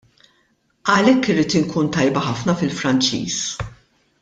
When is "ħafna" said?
2.29-2.57